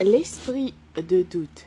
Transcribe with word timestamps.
L'esprit 0.00 0.74
de 0.94 1.24
doute 1.24 1.66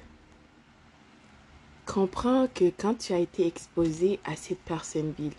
comprend 1.86 2.48
que 2.48 2.72
quand 2.78 2.94
tu 2.98 3.12
as 3.12 3.20
été 3.20 3.46
exposé 3.46 4.22
à 4.24 4.38
cette 4.38 4.62
personne 4.62 5.12
vile, 5.12 5.34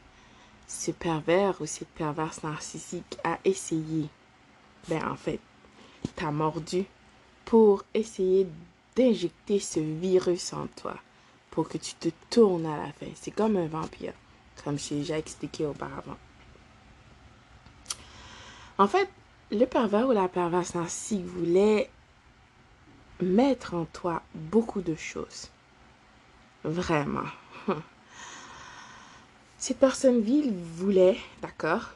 ce 0.67 0.91
pervers 0.91 1.59
ou 1.63 1.67
cette 1.67 1.89
perverse 1.89 2.43
narcissique 2.43 3.17
a 3.25 3.39
essayé, 3.47 4.11
ben 4.89 5.03
en 5.09 5.17
fait, 5.17 5.41
t'a 6.17 6.31
mordu 6.31 6.85
pour 7.47 7.83
essayer 7.95 8.47
d'injecter 8.95 9.59
ce 9.59 9.81
virus 9.81 10.53
en 10.53 10.67
toi 10.67 10.97
pour 11.51 11.71
que 11.71 11.79
tu 11.79 11.95
te 11.95 12.11
tournes 12.29 12.67
à 12.67 12.77
la 12.77 12.93
fin. 12.93 13.07
C'est 13.15 13.31
comme 13.31 13.57
un 13.57 13.69
vampire, 13.69 14.13
comme 14.63 14.79
j'ai 14.79 14.97
déjà 14.97 15.17
expliqué 15.17 15.65
auparavant. 15.65 16.19
En 18.77 18.87
fait, 18.87 19.09
le 19.51 19.65
pervers 19.65 20.09
ou 20.09 20.13
la 20.13 20.29
perverse 20.29 20.75
narcissique 20.75 21.25
voulait 21.25 21.89
mettre 23.23 23.75
en 23.75 23.85
toi 23.87 24.23
beaucoup 24.35 24.83
de 24.83 24.95
choses. 24.95 25.49
Vraiment. 26.65 27.29
Cette 29.59 29.79
personne 29.79 30.21
vile 30.21 30.53
voulait, 30.53 31.17
d'accord, 31.41 31.91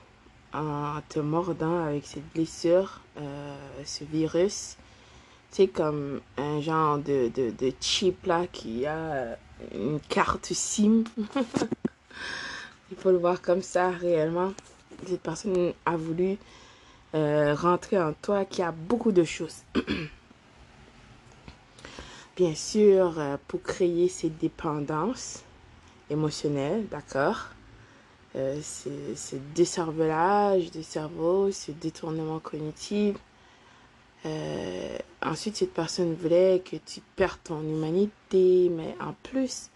en 0.53 1.01
te 1.09 1.19
mordant 1.19 1.85
avec 1.85 2.07
cette 2.07 2.27
blessure, 2.33 3.01
euh, 3.19 3.57
ce 3.85 4.05
virus, 4.05 4.77
c'est 5.51 5.69
comme 5.69 6.21
un 6.37 6.61
genre 6.61 6.99
de, 6.99 7.31
chip 7.81 8.27
là 8.27 8.47
qui 8.47 8.87
a 8.87 9.37
une 9.75 10.01
carte 10.01 10.53
SIM. 10.53 11.05
Il 12.91 12.97
faut 12.97 13.11
le 13.11 13.19
voir 13.19 13.43
comme 13.43 13.63
ça 13.63 13.91
réellement. 13.91 14.53
Cette 15.07 15.23
personne 15.23 15.73
a 15.85 15.97
voulu 15.97 16.37
euh, 17.15 17.55
rentrer 17.55 17.99
en 17.99 18.13
toi 18.13 18.45
qui 18.45 18.63
a 18.63 18.71
beaucoup 18.71 19.13
de 19.13 19.25
choses. 19.25 19.63
Bien 22.37 22.55
sûr, 22.55 23.19
euh, 23.19 23.39
pour 23.49 23.63
créer 23.63 24.11
cette 24.11 24.37
dépendance 24.37 25.43
émotionnelle, 26.11 26.87
d'accord? 26.89 27.47
Euh, 28.35 28.61
ce, 28.61 29.37
décervelage 29.55 30.71
du 30.71 30.83
cerveau, 30.83 31.51
ce 31.51 31.73
détournement 31.73 32.39
cognitif. 32.39 33.17
Euh, 34.27 34.99
ensuite, 35.23 35.57
cette 35.57 35.73
personne 35.73 36.15
voulait 36.15 36.63
que 36.63 36.77
tu 36.77 37.01
perdes 37.17 37.39
ton 37.43 37.63
humanité, 37.63 38.69
mais 38.71 38.95
en 39.01 39.15
plus, 39.23 39.71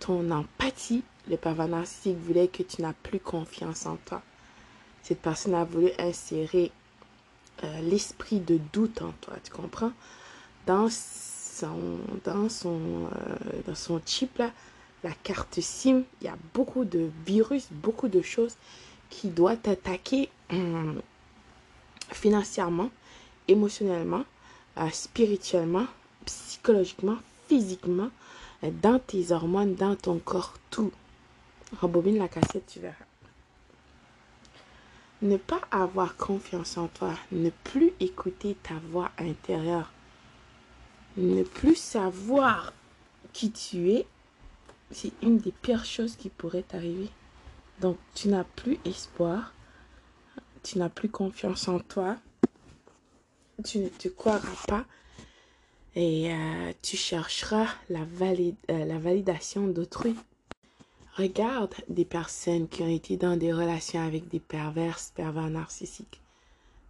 ton 0.00 0.28
empathie, 0.32 1.04
le 1.30 1.36
pervers 1.36 1.68
narcissique 1.68 2.18
voulait 2.18 2.48
que 2.48 2.64
tu 2.64 2.82
n'as 2.82 2.94
plus 2.94 3.20
confiance 3.20 3.86
en 3.86 3.96
toi. 4.04 4.22
Cette 5.04 5.20
personne 5.20 5.54
a 5.54 5.62
voulu 5.62 5.90
insérer 6.00 6.72
euh, 7.62 7.80
l'esprit 7.82 8.40
de 8.40 8.58
doute 8.72 9.02
en 9.02 9.12
toi, 9.20 9.34
tu 9.44 9.52
comprends? 9.52 9.92
Dans 10.66 10.88
son, 11.52 11.98
dans 12.24 13.74
son 13.74 14.00
chip 14.04 14.38
là, 14.38 14.50
la 15.04 15.12
carte 15.22 15.60
SIM, 15.60 16.02
il 16.20 16.26
y 16.26 16.28
a 16.28 16.36
beaucoup 16.54 16.84
de 16.84 17.10
virus, 17.26 17.68
beaucoup 17.70 18.08
de 18.08 18.22
choses 18.22 18.56
qui 19.10 19.28
doivent 19.28 19.58
t'attaquer 19.58 20.28
hum, 20.50 21.00
financièrement, 22.10 22.90
émotionnellement, 23.48 24.24
euh, 24.78 24.88
spirituellement, 24.90 25.86
psychologiquement, 26.24 27.18
physiquement, 27.48 28.10
euh, 28.64 28.70
dans 28.82 28.98
tes 28.98 29.32
hormones, 29.32 29.74
dans 29.74 29.96
ton 29.96 30.18
corps, 30.18 30.54
tout. 30.70 30.92
Rembobine 31.80 32.18
la 32.18 32.28
cassette, 32.28 32.66
tu 32.66 32.80
verras. 32.80 32.94
Ne 35.22 35.36
pas 35.36 35.60
avoir 35.70 36.16
confiance 36.16 36.76
en 36.76 36.88
toi, 36.88 37.14
ne 37.30 37.50
plus 37.50 37.92
écouter 38.00 38.56
ta 38.62 38.74
voix 38.90 39.10
intérieure, 39.18 39.92
ne 41.16 41.42
plus 41.42 41.76
savoir 41.76 42.72
qui 43.32 43.50
tu 43.50 43.90
es 43.90 44.06
c'est 44.92 45.12
une 45.22 45.38
des 45.38 45.52
pires 45.52 45.84
choses 45.84 46.16
qui 46.16 46.28
pourrait 46.28 46.62
t'arriver. 46.62 47.08
Donc, 47.80 47.96
tu 48.14 48.28
n'as 48.28 48.44
plus 48.44 48.78
espoir, 48.84 49.54
tu 50.62 50.78
n'as 50.78 50.88
plus 50.88 51.08
confiance 51.08 51.66
en 51.68 51.80
toi, 51.80 52.16
tu 53.64 53.78
ne 53.78 53.88
te 53.88 54.08
croiras 54.08 54.66
pas 54.68 54.84
et 55.94 56.32
euh, 56.32 56.72
tu 56.82 56.96
chercheras 56.96 57.68
la, 57.88 58.00
euh, 58.00 58.84
la 58.84 58.98
validation 58.98 59.66
d'autrui. 59.66 60.14
Regarde 61.16 61.74
des 61.88 62.06
personnes 62.06 62.68
qui 62.68 62.82
ont 62.82 62.88
été 62.88 63.16
dans 63.16 63.36
des 63.36 63.52
relations 63.52 64.00
avec 64.00 64.28
des 64.28 64.40
perverses, 64.40 65.12
pervers 65.14 65.50
narcissiques. 65.50 66.20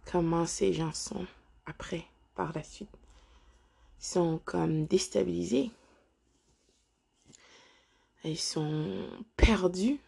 Comment 0.09 0.45
ces 0.45 0.73
gens 0.73 0.93
sont 0.93 1.25
après, 1.65 2.05
par 2.35 2.53
la 2.53 2.63
suite. 2.63 2.89
Ils 4.03 4.05
sont 4.05 4.39
comme 4.45 4.85
déstabilisés 4.85 5.71
ils 8.23 8.39
sont 8.39 9.07
perdus. 9.35 9.99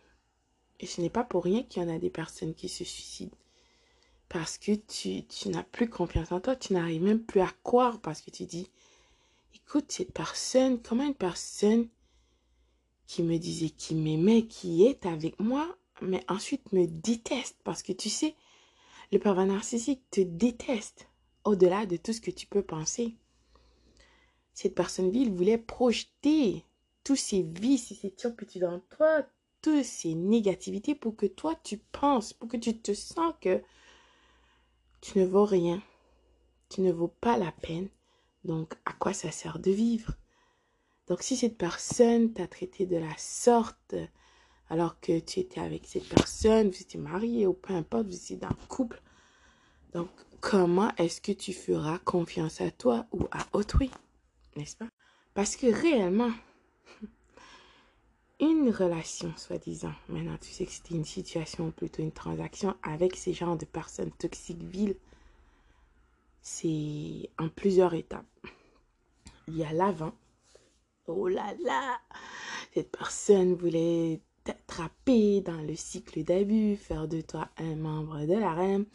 Et 0.80 0.86
ce 0.86 1.02
n'est 1.02 1.10
pas 1.10 1.24
pour 1.24 1.44
rien 1.44 1.64
qu'il 1.64 1.82
y 1.82 1.86
en 1.86 1.94
a 1.94 2.00
des 2.00 2.10
personnes 2.10 2.54
qui 2.54 2.68
se 2.68 2.84
suicident. 2.84 3.36
Parce 4.28 4.58
que 4.58 4.74
tu, 4.74 5.24
tu 5.26 5.50
n'as 5.50 5.64
plus 5.64 5.90
confiance 5.90 6.32
en 6.32 6.42
toi, 6.42 6.56
tu 6.56 6.74
n'arrives 6.74 7.04
même 7.04 7.24
plus 7.24 7.42
à 7.42 7.52
croire 7.64 8.02
parce 8.02 8.22
que 8.22 8.32
tu 8.32 8.46
dis, 8.46 8.70
écoute, 9.54 9.92
cette 9.92 10.12
personne, 10.12 10.82
comment 10.82 11.06
une 11.06 11.14
personne 11.14 11.88
qui 13.08 13.24
me 13.24 13.38
disait 13.38 13.70
qu'il 13.70 13.98
m'aimait, 13.98 14.48
qui 14.48 14.86
est 14.86 15.06
avec 15.06 15.40
moi, 15.40 15.78
mais 16.02 16.24
ensuite 16.28 16.74
me 16.74 16.88
déteste 16.88 17.58
parce 17.64 17.84
que 17.84 17.94
tu 17.94 18.10
sais, 18.10 18.36
le 19.12 19.20
pervers 19.20 19.46
narcissique 19.46 20.02
te 20.10 20.22
déteste 20.22 21.08
au-delà 21.44 21.86
de 21.86 21.96
tout 21.96 22.12
ce 22.12 22.22
que 22.22 22.32
tu 22.32 22.48
peux 22.48 22.64
penser. 22.64 23.16
Cette 24.56 24.74
personne 24.74 25.12
ville 25.12 25.34
voulait 25.34 25.58
projeter 25.58 26.64
tous 27.04 27.18
ces 27.18 27.44
vices, 27.44 27.94
ces 28.02 28.12
turpitudes 28.12 28.62
dans 28.62 28.80
toi, 28.80 29.24
toutes 29.62 29.84
ces 29.84 30.16
négativités 30.16 30.96
pour 30.96 31.16
que 31.18 31.26
toi 31.26 31.56
tu 31.62 31.78
penses, 31.78 32.32
pour 32.32 32.48
que 32.48 32.58
tu 32.58 32.78
te 32.80 32.94
sens 32.94 33.34
que 33.42 33.62
tu 35.02 35.20
ne 35.20 35.26
vaux 35.26 35.46
rien, 35.46 35.84
tu 36.70 36.82
ne 36.82 36.92
vaux 36.92 37.10
pas 37.10 37.38
la 37.38 37.52
peine. 37.52 37.90
Donc, 38.46 38.76
à 38.86 38.94
quoi 38.94 39.12
ça 39.12 39.30
sert 39.30 39.60
de 39.60 39.72
vivre? 39.72 40.14
Donc, 41.08 41.22
si 41.22 41.36
cette 41.36 41.58
personne 41.58 42.32
t'a 42.32 42.48
traité 42.48 42.86
de 42.86 42.98
la 42.98 43.16
sorte, 43.18 43.96
alors 44.70 45.00
que 45.02 45.20
tu 45.20 45.42
étais 45.42 45.60
avec 45.60 45.86
cette 45.86 46.08
personne, 46.08 46.70
vous 46.70 46.82
étiez 46.82 47.00
marié 47.00 47.46
ou 47.46 47.54
peu 47.54 47.74
importe, 47.74 48.08
vous 48.08 48.16
étiez 48.16 48.38
dans 48.38 48.50
le 48.50 48.68
couple, 48.68 49.02
donc 49.94 50.10
comment 50.40 50.96
est-ce 50.96 51.20
que 51.20 51.34
tu 51.34 51.52
feras 51.52 52.00
confiance 52.00 52.62
à 52.62 52.72
toi 52.72 53.06
ou 53.12 53.28
à 53.32 53.46
autrui? 53.52 53.92
N'est-ce 54.56 54.78
pas? 54.78 54.90
Parce 55.34 55.56
que 55.56 55.68
réellement, 55.68 56.32
une 58.40 58.70
relation, 58.70 59.34
soi-disant, 59.36 59.94
maintenant 60.08 60.38
tu 60.40 60.52
sais 60.52 60.66
que 60.66 60.72
c'était 60.72 60.96
une 60.96 61.06
situation, 61.06 61.72
plutôt 61.72 62.02
une 62.02 62.12
transaction 62.12 62.76
avec 62.84 63.16
ces 63.16 63.34
genres 63.34 63.58
de 63.58 63.66
personnes 63.66 64.12
toxiques, 64.12 64.64
viles, 64.64 64.96
c'est 66.42 67.30
en 67.38 67.50
plusieurs 67.50 67.94
étapes. 67.94 68.26
Il 69.48 69.58
y 69.58 69.64
a 69.64 69.74
l'avant. 69.74 70.14
Oh 71.08 71.28
là 71.28 71.54
là 71.64 72.00
Cette 72.74 72.92
personne 72.92 73.56
voulait 73.56 74.22
t'attraper 74.44 75.42
dans 75.42 75.62
le 75.62 75.76
cycle 75.76 76.24
d'abus, 76.24 76.78
faire 76.78 77.08
de 77.08 77.22
toi 77.22 77.50
un 77.58 77.76
membre 77.76 78.26
de 78.26 78.34
la 78.34 78.54
reine, 78.54 78.86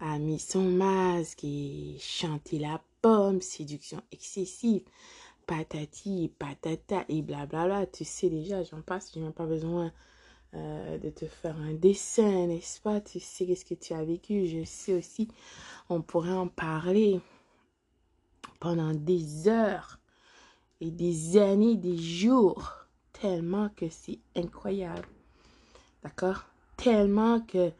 a 0.00 0.18
mis 0.18 0.38
son 0.38 0.64
masque 0.64 1.44
et 1.44 1.96
chanté 1.98 2.58
la 2.58 2.82
séduction 3.40 4.00
excessive 4.12 4.84
patati 5.46 6.32
patata 6.38 7.04
et 7.08 7.22
blablabla. 7.22 7.86
Tu 7.86 8.04
sais 8.04 8.30
déjà, 8.30 8.62
j'en 8.62 8.82
passe, 8.82 9.12
je 9.14 9.20
n'ai 9.20 9.30
pas 9.30 9.46
besoin 9.46 9.92
euh, 10.54 10.98
de 10.98 11.10
te 11.10 11.26
faire 11.26 11.56
un 11.56 11.74
dessin, 11.74 12.46
n'est-ce 12.46 12.80
pas? 12.80 13.00
Tu 13.00 13.20
sais 13.20 13.46
qu'est-ce 13.46 13.64
que 13.64 13.74
tu 13.74 13.92
as 13.92 14.04
vécu. 14.04 14.46
Je 14.46 14.64
sais 14.64 14.94
aussi, 14.94 15.28
on 15.88 16.02
pourrait 16.02 16.32
en 16.32 16.48
parler 16.48 17.20
pendant 18.60 18.94
des 18.94 19.48
heures 19.48 19.98
et 20.80 20.90
des 20.90 21.36
années, 21.38 21.76
des 21.76 21.98
jours, 21.98 22.72
tellement 23.12 23.68
que 23.70 23.88
c'est 23.88 24.20
incroyable. 24.36 25.08
D'accord? 26.02 26.44
Tellement 26.76 27.40
que 27.40 27.72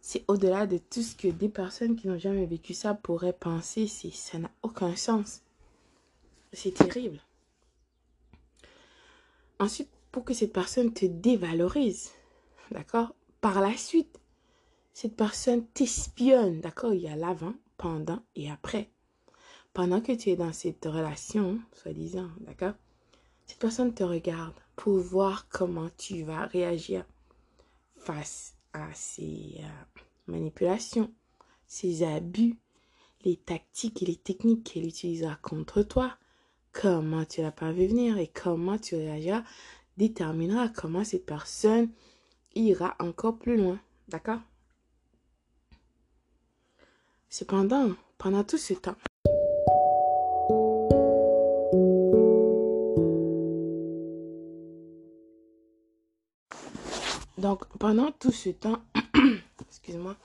c'est 0.00 0.24
au-delà 0.28 0.66
de 0.66 0.78
tout 0.78 1.02
ce 1.02 1.14
que 1.14 1.28
des 1.28 1.48
personnes 1.48 1.96
qui 1.96 2.08
n'ont 2.08 2.18
jamais 2.18 2.46
vécu 2.46 2.74
ça 2.74 2.94
pourraient 2.94 3.32
penser. 3.32 3.86
Ça 3.86 4.38
n'a 4.38 4.50
aucun 4.62 4.96
sens. 4.96 5.42
C'est 6.52 6.74
terrible. 6.74 7.20
Ensuite, 9.58 9.90
pour 10.12 10.24
que 10.24 10.34
cette 10.34 10.52
personne 10.52 10.92
te 10.92 11.04
dévalorise, 11.04 12.12
d'accord 12.70 13.14
Par 13.40 13.60
la 13.60 13.76
suite, 13.76 14.20
cette 14.94 15.16
personne 15.16 15.66
t'espionne, 15.68 16.60
d'accord 16.60 16.94
Il 16.94 17.02
y 17.02 17.08
a 17.08 17.16
l'avant, 17.16 17.54
pendant 17.76 18.22
et 18.34 18.50
après. 18.50 18.90
Pendant 19.74 20.00
que 20.00 20.12
tu 20.12 20.30
es 20.30 20.36
dans 20.36 20.52
cette 20.52 20.84
relation, 20.86 21.60
soi-disant, 21.72 22.30
d'accord 22.40 22.74
Cette 23.46 23.58
personne 23.58 23.94
te 23.94 24.04
regarde 24.04 24.54
pour 24.76 24.98
voir 24.98 25.48
comment 25.48 25.90
tu 25.98 26.22
vas 26.22 26.46
réagir 26.46 27.04
face 27.96 28.57
à 28.72 28.92
ces 28.94 29.56
euh, 29.60 30.00
manipulations, 30.26 31.12
ces 31.66 32.02
abus, 32.02 32.56
les 33.24 33.36
tactiques 33.36 34.02
et 34.02 34.06
les 34.06 34.16
techniques 34.16 34.64
qu'elle 34.64 34.86
utilisera 34.86 35.36
contre 35.36 35.82
toi, 35.82 36.16
comment 36.72 37.24
tu 37.24 37.42
l'as 37.42 37.52
pas 37.52 37.72
vu 37.72 37.86
venir 37.86 38.18
et 38.18 38.28
comment 38.28 38.78
tu 38.78 38.94
réagiras, 38.94 39.44
déterminera 39.96 40.68
comment 40.68 41.04
cette 41.04 41.26
personne 41.26 41.90
ira 42.54 42.96
encore 42.98 43.38
plus 43.38 43.56
loin. 43.56 43.80
D'accord? 44.08 44.40
Cependant, 47.28 47.94
pendant 48.16 48.44
tout 48.44 48.58
ce 48.58 48.74
temps, 48.74 48.96
donc 57.38 57.66
pendant 57.78 58.10
tout 58.10 58.32
ce 58.32 58.50
temps, 58.50 58.82
excuse-moi, 59.68 60.16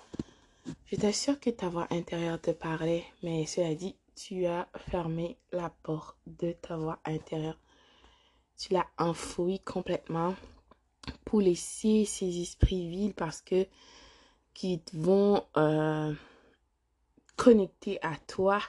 je 0.88 0.96
t'assure 0.96 1.40
que 1.40 1.50
ta 1.52 1.70
voix 1.70 1.88
intérieure 1.92 2.42
te 2.42 2.52
parlait, 2.52 3.04
mais 3.22 3.46
cela 3.46 3.76
dit, 3.76 3.96
tu 4.16 4.46
as 4.46 4.68
fermé 4.90 5.38
la 5.52 5.70
porte 5.84 6.18
de 6.26 6.52
ta 6.54 6.76
voix 6.76 7.00
intérieure. 7.06 7.60
Tu 8.58 8.74
l'as 8.74 8.88
enfouie 8.98 9.60
complètement 9.60 10.36
pour 11.26 11.42
laisser 11.42 12.06
ces 12.06 12.42
esprits 12.42 12.88
vils 12.90 13.14
parce 13.14 13.42
que 13.42 13.68
qui 14.54 14.82
vont 14.94 15.44
euh, 15.58 16.14
connecter 17.36 18.00
à 18.04 18.16
toi, 18.28 18.60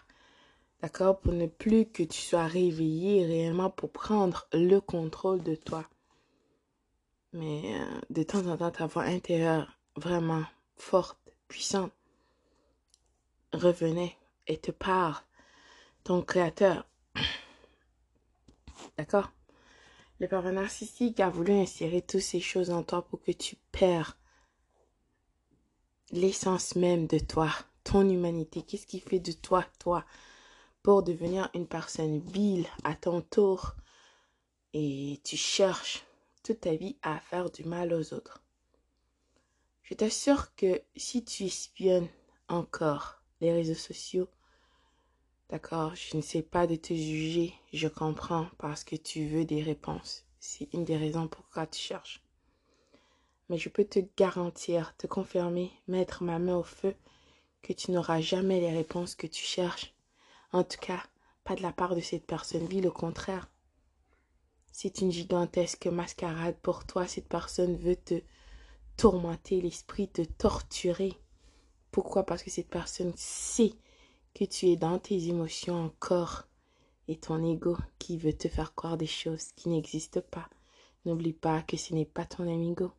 d'accord, 0.82 1.20
pour 1.20 1.32
ne 1.32 1.46
plus 1.46 1.87
que 1.87 2.02
tu 2.02 2.20
sois 2.20 2.46
réveillé 2.46 3.26
réellement 3.26 3.70
pour 3.70 3.91
prendre 3.91 4.46
le 4.52 4.81
contrôle 4.81 5.43
de 5.43 5.55
toi. 5.55 5.85
Mais 7.35 7.63
euh, 7.75 8.01
de 8.11 8.23
temps 8.23 8.47
en 8.47 8.57
temps, 8.57 8.71
ta 8.71 8.87
voix 8.87 9.03
intérieure 9.03 9.77
vraiment 9.97 10.45
forte, 10.77 11.19
puissante, 11.49 11.93
revenait 13.53 14.17
et 14.47 14.57
te 14.57 14.71
parle. 14.71 15.17
Ton 16.05 16.23
créateur. 16.23 16.87
D'accord? 18.99 19.33
Le 20.21 20.29
père 20.29 20.53
narcissique 20.53 21.19
a 21.19 21.29
voulu 21.29 21.53
insérer 21.53 22.03
toutes 22.03 22.21
ces 22.21 22.41
choses 22.41 22.71
en 22.71 22.85
toi 22.85 23.05
pour 23.05 23.21
que 23.21 23.33
tu 23.33 23.57
perds 23.73 24.17
l'essence 26.13 26.77
même 26.77 27.09
de 27.09 27.19
toi, 27.19 27.51
ton 27.83 28.09
humanité. 28.09 28.63
Qu'est-ce 28.63 28.87
qui 28.87 29.01
fait 29.01 29.19
de 29.19 29.33
toi, 29.33 29.65
toi, 29.81 30.05
pour 30.85 31.03
devenir 31.03 31.51
une 31.53 31.67
personne 31.67 32.21
vile 32.21 32.67
à 32.85 32.95
ton 32.95 33.23
tour 33.23 33.75
et 34.73 35.21
tu 35.25 35.37
cherches 35.37 36.05
toute 36.44 36.61
ta 36.61 36.76
vie 36.76 36.96
à 37.02 37.19
faire 37.19 37.50
du 37.50 37.64
mal 37.64 37.93
aux 37.93 38.12
autres. 38.12 38.43
Je 39.82 39.94
t'assure 39.94 40.55
que 40.55 40.81
si 40.94 41.25
tu 41.25 41.44
espionnes 41.44 42.08
encore 42.49 43.23
les 43.41 43.52
réseaux 43.52 43.75
sociaux, 43.75 44.29
d'accord, 45.49 45.96
je 45.96 46.17
ne 46.17 46.23
sais 46.23 46.43
pas 46.43 46.67
de 46.67 46.76
te 46.76 46.94
juger, 46.94 47.55
je 47.73 47.88
comprends 47.88 48.46
parce 48.58 48.85
que 48.85 48.94
tu 48.94 49.26
veux 49.26 49.44
des 49.44 49.62
réponses. 49.62 50.25
C'est 50.38 50.73
une 50.75 50.85
des 50.85 50.99
raisons 50.99 51.29
pourquoi 51.29 51.67
tu 51.67 51.81
cherches. 51.81 52.23
Mais 53.49 53.56
je 53.56 53.70
peux 53.70 53.85
te 53.85 54.00
garantir, 54.17 54.94
te 54.99 55.06
confirmer, 55.06 55.73
mettre 55.88 56.23
ma 56.23 56.38
main 56.38 56.56
au 56.56 56.62
feu, 56.62 56.94
que 57.62 57.73
tu 57.73 57.91
n'auras 57.91 58.20
jamais 58.20 58.61
les 58.61 58.73
réponses 58.73 59.14
que 59.14 59.26
tu 59.26 59.43
cherches. 59.44 59.94
En 60.52 60.62
tout 60.62 60.79
cas, 60.79 61.02
pas 61.44 61.56
de 61.56 61.62
la 61.62 61.73
part 61.73 61.94
de 61.94 62.00
cette 62.00 62.26
personne 62.26 62.67
vie, 62.67 62.82
le 62.82 62.91
contraire. 62.91 63.49
C'est 64.76 65.03
une 65.03 65.12
gigantesque 65.12 65.87
mascarade 65.87 66.56
pour 66.61 66.85
toi. 66.85 67.06
Cette 67.06 67.29
personne 67.29 67.76
veut 67.76 67.94
te 67.94 68.21
tourmenter 68.97 69.61
l'esprit, 69.61 70.09
te 70.09 70.23
torturer. 70.23 71.15
Pourquoi? 71.93 72.26
Parce 72.26 72.43
que 72.43 72.50
cette 72.50 72.71
personne 72.71 73.12
sait 73.15 73.75
que 74.35 74.44
tu 74.44 74.67
es 74.67 74.76
dans 74.76 74.99
tes 74.99 75.29
émotions 75.29 75.81
encore 75.81 76.49
et 77.06 77.17
ton 77.17 77.44
ego 77.44 77.76
qui 78.00 78.19
veut 78.19 78.32
te 78.32 78.49
faire 78.49 78.75
croire 78.75 78.97
des 78.97 79.06
choses 79.06 79.53
qui 79.53 79.69
n'existent 79.69 80.23
pas. 80.29 80.50
N'oublie 81.05 81.35
pas 81.35 81.62
que 81.62 81.77
ce 81.77 81.94
n'est 81.94 82.05
pas 82.05 82.27
ton 82.27 82.43
amigo. 82.43 82.91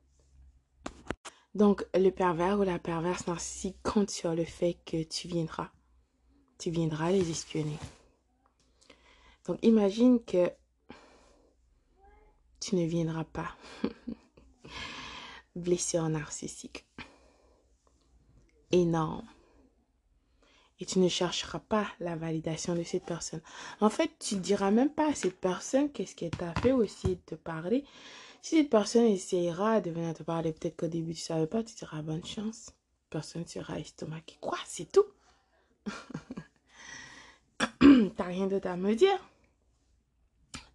Donc, 1.56 1.86
le 1.94 2.10
pervers 2.10 2.58
ou 2.58 2.64
la 2.64 2.80
perverse 2.80 3.28
narcissique 3.28 3.84
compte 3.84 4.12
sur 4.12 4.34
le 4.34 4.46
fait 4.46 4.78
que 4.86 5.04
tu 5.04 5.28
viendras. 5.28 5.72
Tu 6.58 6.72
viendras 6.72 7.12
les 7.12 7.30
espionner. 7.30 7.78
Donc, 9.46 9.60
imagine 9.62 10.24
que 10.24 10.50
tu 12.66 12.76
ne 12.76 12.86
viendras 12.86 13.26
pas. 13.26 13.56
Blessure 15.56 16.10
narcissique. 16.10 16.86
Énorme. 18.72 19.28
Et 20.80 20.88
tu 20.88 20.98
ne 20.98 21.08
chercheras 21.08 21.60
pas 21.60 21.86
la 22.00 22.16
validation 22.16 22.74
de 22.74 22.82
cette 22.82 23.06
personne. 23.06 23.42
En 23.82 23.92
fait, 23.92 24.10
tu 24.20 24.36
ne 24.36 24.40
diras 24.40 24.72
même 24.72 24.90
pas 24.90 25.12
à 25.12 25.14
cette 25.14 25.40
personne 25.40 25.92
qu'est-ce 25.92 26.16
qu'elle 26.16 26.32
t'a 26.32 26.56
fait 26.56 26.72
aussi 26.72 27.10
de 27.10 27.22
te 27.26 27.36
parler. 27.36 27.86
Si 28.42 28.58
cette 28.58 28.72
personne 28.72 29.06
essaiera 29.06 29.80
de 29.80 29.92
venir 29.92 30.16
te 30.16 30.24
parler, 30.24 30.52
peut-être 30.52 30.76
qu'au 30.76 30.88
début 30.88 31.14
tu 31.14 31.22
ne 31.22 31.26
savais 31.26 31.48
pas, 31.48 31.64
tu 31.64 31.76
diras 31.76 32.02
bonne 32.02 32.26
chance. 32.26 32.72
Personne 33.12 33.46
sera 33.46 33.80
estomaqué. 33.80 34.38
Quoi? 34.42 34.58
C'est 34.66 34.92
tout? 34.92 35.06
T'as 38.18 38.24
rien 38.24 38.48
d'autre 38.48 38.68
à 38.68 38.76
me 38.76 38.96
dire? 38.96 39.20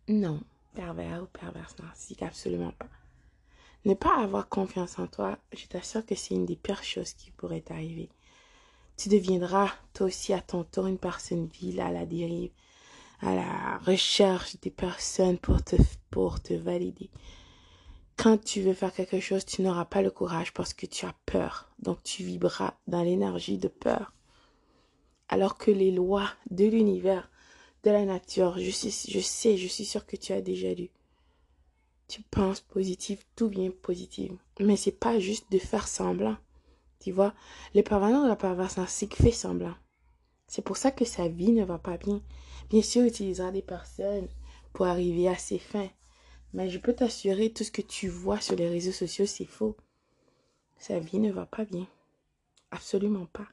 Non, 0.08 0.40
pervers 0.74 1.22
ou 1.22 1.26
perverse 1.26 1.78
narcissique, 1.78 2.22
absolument 2.22 2.72
pas. 2.72 2.88
Ne 3.84 3.94
pas 3.94 4.18
avoir 4.18 4.48
confiance 4.48 4.98
en 4.98 5.06
toi, 5.06 5.38
je 5.52 5.66
t'assure 5.66 6.04
que 6.04 6.14
c'est 6.14 6.34
une 6.34 6.46
des 6.46 6.56
pires 6.56 6.84
choses 6.84 7.14
qui 7.14 7.30
pourrait 7.30 7.62
t'arriver. 7.62 8.10
Tu 8.96 9.08
deviendras 9.08 9.70
toi 9.94 10.06
aussi 10.06 10.32
à 10.32 10.40
ton 10.40 10.64
tour 10.64 10.86
une 10.86 10.98
personne 10.98 11.46
vile 11.46 11.80
à 11.80 11.90
la 11.90 12.04
dérive, 12.04 12.52
à 13.20 13.34
la 13.34 13.78
recherche 13.78 14.60
des 14.60 14.70
personnes 14.70 15.38
pour 15.38 15.62
te, 15.64 15.76
pour 16.10 16.42
te 16.42 16.52
valider, 16.52 17.10
quand 18.22 18.36
tu 18.44 18.60
veux 18.60 18.74
faire 18.74 18.92
quelque 18.92 19.18
chose, 19.18 19.46
tu 19.46 19.62
n'auras 19.62 19.86
pas 19.86 20.02
le 20.02 20.10
courage 20.10 20.52
parce 20.52 20.74
que 20.74 20.84
tu 20.84 21.06
as 21.06 21.14
peur. 21.24 21.70
Donc 21.78 22.02
tu 22.02 22.22
vibreras 22.22 22.74
dans 22.86 23.02
l'énergie 23.02 23.56
de 23.56 23.68
peur. 23.68 24.12
Alors 25.30 25.56
que 25.56 25.70
les 25.70 25.90
lois 25.90 26.28
de 26.50 26.66
l'univers, 26.66 27.30
de 27.84 27.90
la 27.90 28.04
nature, 28.04 28.58
je 28.58 28.70
sais, 28.70 28.90
je 29.10 29.20
sais, 29.20 29.56
je 29.56 29.66
suis 29.66 29.84
sûre 29.84 30.06
que 30.06 30.16
tu 30.16 30.32
as 30.32 30.42
déjà 30.42 30.72
lu. 30.74 30.90
Tu 32.08 32.22
penses 32.22 32.60
positif, 32.60 33.24
tout 33.36 33.48
vient 33.48 33.70
positif. 33.70 34.32
Mais 34.58 34.76
c'est 34.76 34.90
pas 34.90 35.18
juste 35.18 35.50
de 35.52 35.58
faire 35.58 35.88
semblant. 35.88 36.36
Tu 36.98 37.12
vois, 37.12 37.34
le 37.74 37.82
pervers 37.82 38.22
de 38.22 38.28
la 38.28 38.36
perverse 38.36 38.76
narcissique 38.76 39.16
fait 39.16 39.30
semblant. 39.30 39.74
C'est 40.46 40.62
pour 40.62 40.76
ça 40.76 40.90
que 40.90 41.04
sa 41.04 41.28
vie 41.28 41.52
ne 41.52 41.64
va 41.64 41.78
pas 41.78 41.96
bien. 41.96 42.20
Bien 42.68 42.82
sûr, 42.82 43.02
il 43.02 43.08
utilisera 43.08 43.52
des 43.52 43.62
personnes 43.62 44.28
pour 44.72 44.86
arriver 44.86 45.28
à 45.28 45.36
ses 45.36 45.58
fins. 45.58 45.88
Mais 46.52 46.68
je 46.68 46.78
peux 46.78 46.92
t'assurer, 46.92 47.52
tout 47.52 47.64
ce 47.64 47.70
que 47.70 47.82
tu 47.82 48.08
vois 48.08 48.40
sur 48.40 48.56
les 48.56 48.68
réseaux 48.68 48.92
sociaux, 48.92 49.26
c'est 49.26 49.44
faux. 49.44 49.76
Sa 50.78 50.98
vie 50.98 51.20
ne 51.20 51.30
va 51.30 51.46
pas 51.46 51.64
bien. 51.64 51.86
Absolument 52.72 53.26
pas. 53.26 53.46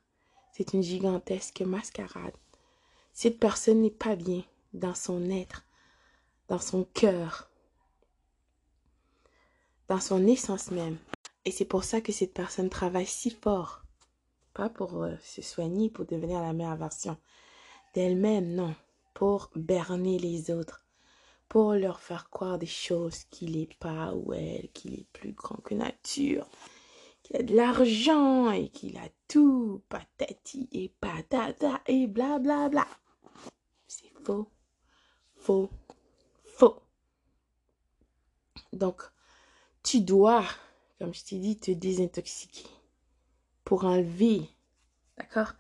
C'est 0.52 0.74
une 0.74 0.82
gigantesque 0.82 1.62
mascarade. 1.62 2.34
Cette 3.20 3.40
personne 3.40 3.82
n'est 3.82 3.90
pas 3.90 4.16
bien 4.16 4.44
dans 4.74 4.94
son 4.94 5.32
être, 5.32 5.66
dans 6.50 6.60
son 6.60 6.84
cœur, 6.84 7.50
dans 9.88 10.00
son 10.00 10.28
essence 10.28 10.70
même. 10.70 11.00
Et 11.44 11.50
c'est 11.50 11.66
pour 11.66 11.84
ça 11.84 12.00
que 12.00 12.12
cette 12.12 12.36
personne 12.36 12.70
travaille 12.70 13.08
si 13.08 13.32
fort. 13.32 13.82
Pas 14.54 14.70
pour 14.70 15.02
euh, 15.02 15.16
se 15.24 15.42
soigner, 15.42 15.90
pour 15.90 16.06
devenir 16.06 16.42
la 16.42 16.54
meilleure 16.54 16.76
version 16.76 17.18
d'elle-même, 17.96 18.54
non. 18.54 18.76
Pour 19.16 19.50
berner 19.56 20.20
les 20.20 20.52
autres 20.52 20.86
pour 21.50 21.74
leur 21.74 22.02
faire 22.02 22.30
croire 22.30 22.60
des 22.60 22.68
choses 22.68 23.24
qu'il 23.32 23.58
n'est 23.58 23.70
pas 23.80 24.14
ou 24.14 24.32
elle, 24.34 24.70
qu'il 24.74 24.94
est 24.94 25.08
plus 25.12 25.32
grand 25.32 25.58
que 25.64 25.74
nature, 25.74 26.48
qu'il 27.24 27.38
a 27.38 27.42
de 27.42 27.56
l'argent 27.56 28.52
et 28.52 28.70
qu'il 28.70 28.96
a 28.98 29.10
tout, 29.28 29.82
patati 29.90 30.70
et 30.72 30.90
patata 31.02 31.82
et 31.88 32.06
blablabla. 32.06 32.70
Bla 32.70 32.86
bla. 32.86 33.07
Faux, 34.28 34.50
faux, 35.38 35.70
faux. 36.44 36.82
Donc, 38.74 39.02
tu 39.84 40.02
dois, 40.02 40.44
comme 41.00 41.14
je 41.14 41.24
t'ai 41.24 41.38
dit, 41.38 41.56
te 41.56 41.72
désintoxiquer 41.72 42.68
pour 43.64 43.86
enlever, 43.86 44.42
d'accord? 45.18 45.54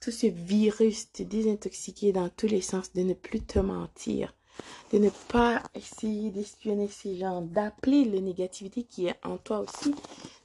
Tout 0.00 0.10
ce 0.10 0.26
virus, 0.26 1.12
te 1.12 1.22
désintoxiquer 1.22 2.12
dans 2.12 2.28
tous 2.28 2.46
les 2.46 2.60
sens, 2.60 2.92
de 2.92 3.00
ne 3.00 3.14
plus 3.14 3.40
te 3.40 3.58
mentir, 3.58 4.34
de 4.92 4.98
ne 4.98 5.08
pas 5.08 5.62
essayer 5.72 6.30
d'espionner 6.30 6.88
ces 6.88 7.16
gens, 7.16 7.40
d'appeler 7.40 8.04
la 8.04 8.20
négativité 8.20 8.84
qui 8.84 9.06
est 9.06 9.18
en 9.24 9.38
toi 9.38 9.60
aussi, 9.60 9.94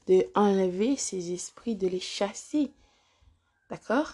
de 0.08 0.26
enlever 0.34 0.96
ces 0.96 1.34
esprits, 1.34 1.76
de 1.76 1.90
les 1.90 2.00
chasser. 2.00 2.72
D'accord? 3.70 4.14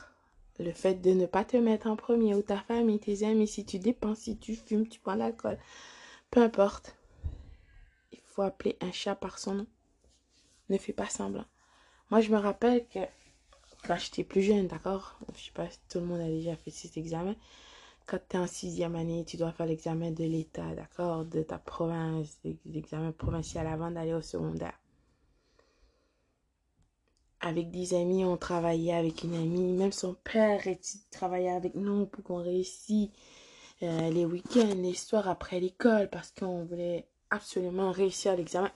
Le 0.59 0.71
fait 0.71 0.95
de 0.95 1.11
ne 1.11 1.25
pas 1.25 1.43
te 1.43 1.57
mettre 1.57 1.87
en 1.87 1.95
premier 1.95 2.35
ou 2.35 2.41
ta 2.41 2.59
famille, 2.59 2.99
tes 2.99 3.25
amis, 3.25 3.47
si 3.47 3.65
tu 3.65 3.79
dépenses, 3.79 4.19
si 4.19 4.37
tu 4.37 4.55
fumes, 4.55 4.87
tu 4.87 4.99
prends 4.99 5.15
l'alcool, 5.15 5.57
peu 6.29 6.41
importe. 6.41 6.95
Il 8.11 8.19
faut 8.27 8.43
appeler 8.43 8.77
un 8.81 8.91
chat 8.91 9.15
par 9.15 9.39
son 9.39 9.55
nom. 9.55 9.67
Ne 10.69 10.77
fais 10.77 10.93
pas 10.93 11.09
semblant. 11.09 11.45
Moi, 12.11 12.21
je 12.21 12.29
me 12.29 12.37
rappelle 12.37 12.87
que 12.87 12.99
quand 13.87 13.97
j'étais 13.97 14.23
plus 14.23 14.43
jeune, 14.43 14.67
d'accord? 14.67 15.17
Je 15.35 15.45
sais 15.45 15.51
pas 15.51 15.69
si 15.69 15.79
tout 15.89 15.99
le 15.99 16.05
monde 16.05 16.21
a 16.21 16.27
déjà 16.27 16.55
fait 16.55 16.71
cet 16.71 16.97
examen. 16.97 17.35
Quand 18.05 18.19
tu 18.29 18.37
es 18.37 18.39
en 18.39 18.47
sixième 18.47 18.95
année, 18.95 19.25
tu 19.25 19.37
dois 19.37 19.51
faire 19.51 19.65
l'examen 19.65 20.11
de 20.11 20.23
l'État, 20.23 20.75
d'accord? 20.75 21.25
De 21.25 21.41
ta 21.41 21.57
province, 21.57 22.39
l'examen 22.65 23.11
provincial 23.11 23.65
avant 23.65 23.91
d'aller 23.91 24.13
au 24.13 24.21
secondaire. 24.21 24.77
Avec 27.45 27.71
des 27.71 27.93
amis, 27.93 28.23
on 28.23 28.37
travaillait 28.37 28.93
avec 28.93 29.23
une 29.23 29.35
amie. 29.35 29.73
Même 29.73 29.91
son 29.91 30.13
père 30.13 30.61
travaillait 31.11 31.51
avec 31.51 31.75
nous 31.75 32.05
pour 32.05 32.23
qu'on 32.23 32.41
réussisse 32.41 33.09
euh, 33.81 34.09
les 34.11 34.23
week-ends, 34.23 34.75
les 34.77 34.93
soirs 34.93 35.27
après 35.27 35.59
l'école 35.59 36.09
parce 36.09 36.31
qu'on 36.31 36.63
voulait 36.63 37.05
absolument 37.29 37.91
réussir 37.91 38.37
l'examen. 38.37 38.71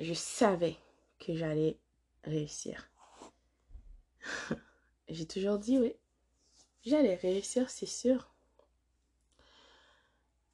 Je 0.00 0.14
savais 0.14 0.76
que 1.20 1.34
j'allais 1.34 1.76
réussir. 2.24 2.88
J'ai 5.10 5.26
toujours 5.26 5.58
dit 5.58 5.78
oui. 5.78 5.92
J'allais 6.86 7.16
réussir, 7.16 7.68
c'est 7.68 7.84
sûr. 7.84 8.31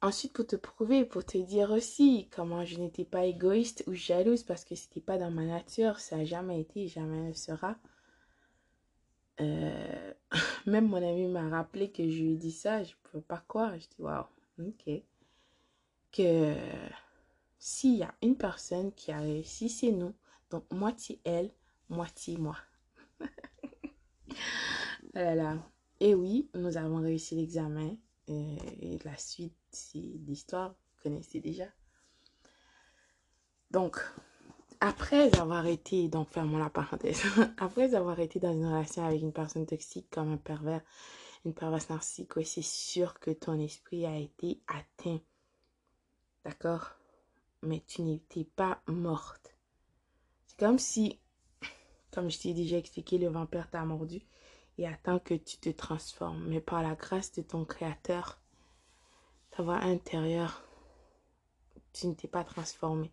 Ensuite, 0.01 0.31
pour 0.31 0.47
te 0.47 0.55
prouver, 0.55 1.03
pour 1.03 1.25
te 1.25 1.37
dire 1.37 1.71
aussi 1.71 2.29
comment 2.31 2.63
je 2.63 2.79
n'étais 2.79 3.03
pas 3.03 3.25
égoïste 3.25 3.83
ou 3.87 3.93
jalouse 3.93 4.43
parce 4.43 4.63
que 4.63 4.73
c'était 4.75 5.01
pas 5.01 5.17
dans 5.17 5.31
ma 5.31 5.43
nature, 5.43 5.99
ça 5.99 6.15
n'a 6.15 6.25
jamais 6.25 6.61
été, 6.61 6.87
jamais 6.87 7.27
ne 7.27 7.33
sera. 7.33 7.75
Euh, 9.41 10.13
même 10.65 10.87
mon 10.87 10.97
ami 10.97 11.27
m'a 11.27 11.49
rappelé 11.49 11.91
que 11.91 12.09
je 12.09 12.21
lui 12.23 12.33
ai 12.33 12.37
dit 12.37 12.51
ça, 12.51 12.83
je 12.83 12.91
ne 12.91 12.97
pouvais 13.03 13.23
pas 13.23 13.43
croire. 13.47 13.73
Je 13.77 13.87
dis 13.87 14.01
waouh, 14.01 14.25
ok. 14.59 15.01
Que 16.13 16.55
s'il 17.57 17.97
y 17.97 18.03
a 18.03 18.13
une 18.21 18.37
personne 18.37 18.93
qui 18.93 19.11
a 19.11 19.19
réussi, 19.19 19.67
c'est 19.69 19.91
nous. 19.91 20.13
Donc, 20.49 20.63
moitié 20.71 21.19
elle, 21.25 21.51
moitié 21.89 22.37
moi. 22.37 22.55
voilà. 25.13 25.57
Et 25.99 26.15
oui, 26.15 26.49
nous 26.55 26.77
avons 26.77 27.01
réussi 27.01 27.35
l'examen. 27.35 27.97
Euh, 28.29 28.55
et 28.81 28.99
la 29.03 29.17
suite 29.17 29.58
l'histoire, 29.93 30.69
vous 30.69 31.03
connaissez 31.03 31.39
déjà. 31.39 31.65
Donc, 33.71 33.99
après 34.79 35.37
avoir 35.37 35.65
été, 35.67 36.07
donc 36.07 36.29
fermons 36.29 36.57
la 36.57 36.69
parenthèse, 36.69 37.21
après 37.57 37.93
avoir 37.93 38.19
été 38.19 38.39
dans 38.39 38.53
une 38.53 38.65
relation 38.65 39.05
avec 39.05 39.21
une 39.21 39.33
personne 39.33 39.65
toxique 39.65 40.07
comme 40.09 40.31
un 40.31 40.37
pervers, 40.37 40.81
une 41.45 41.53
perverse 41.53 41.89
narcissique, 41.89 42.31
c'est 42.45 42.61
sûr 42.61 43.19
que 43.19 43.31
ton 43.31 43.59
esprit 43.59 44.05
a 44.05 44.17
été 44.17 44.61
atteint. 44.67 45.19
D'accord? 46.45 46.91
Mais 47.61 47.83
tu 47.85 48.01
n'étais 48.01 48.45
pas 48.45 48.81
morte. 48.87 49.55
C'est 50.47 50.57
comme 50.57 50.79
si, 50.79 51.19
comme 52.11 52.29
je 52.31 52.39
t'ai 52.39 52.53
déjà 52.53 52.77
expliqué, 52.77 53.17
le 53.17 53.27
vampire 53.27 53.69
t'a 53.69 53.83
mordu 53.83 54.21
et 54.77 54.87
attend 54.87 55.19
que 55.19 55.33
tu 55.33 55.57
te 55.57 55.69
transformes. 55.69 56.45
Mais 56.47 56.61
par 56.61 56.81
la 56.81 56.95
grâce 56.95 57.33
de 57.33 57.41
ton 57.41 57.65
créateur, 57.65 58.39
ta 59.51 59.63
voix 59.63 59.77
intérieure, 59.77 60.63
tu 61.93 62.07
ne 62.07 62.13
t'es 62.13 62.27
pas 62.27 62.43
transformé. 62.43 63.11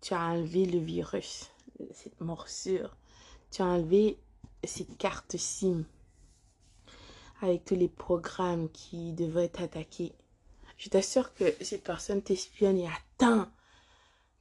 Tu 0.00 0.14
as 0.14 0.20
enlevé 0.20 0.66
le 0.66 0.78
virus, 0.78 1.50
cette 1.92 2.20
morsure. 2.20 2.96
Tu 3.50 3.62
as 3.62 3.66
enlevé 3.66 4.18
cette 4.64 4.96
carte 4.98 5.36
SIM 5.36 5.84
avec 7.42 7.64
tous 7.64 7.74
les 7.74 7.88
programmes 7.88 8.70
qui 8.70 9.12
devraient 9.12 9.48
t'attaquer. 9.48 10.12
Je 10.78 10.88
t'assure 10.88 11.34
que 11.34 11.44
cette 11.62 11.84
personne 11.84 12.22
t'espionne 12.22 12.78
et 12.78 12.88
attend. 12.88 13.48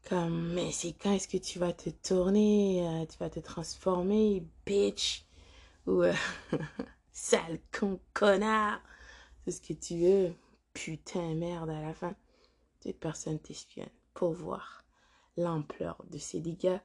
Comme, 0.10 0.54
mais 0.54 0.72
c'est 0.72 0.94
quand 0.94 1.14
est-ce 1.14 1.28
que 1.28 1.38
tu 1.38 1.58
vas 1.58 1.74
te 1.74 1.90
tourner, 1.90 2.86
euh, 2.86 3.06
tu 3.08 3.18
vas 3.18 3.30
te 3.30 3.40
transformer, 3.40 4.44
bitch? 4.66 5.26
Ou 5.88 6.04
euh, 6.04 6.14
sale 7.12 7.60
con 7.72 8.00
connard, 8.14 8.82
c'est 9.44 9.52
ce 9.52 9.62
que 9.62 9.74
tu 9.74 9.98
veux, 9.98 10.34
putain 10.76 11.34
merde 11.34 11.72
à 11.72 11.82
la 11.82 11.96
fin. 11.96 12.16
Cette 12.82 13.00
personne 13.00 13.40
t'espionne 13.40 13.90
pour 14.14 14.34
voir 14.34 14.84
l'ampleur 15.38 15.98
de 16.12 16.20
ses 16.20 16.40
dégâts, 16.40 16.80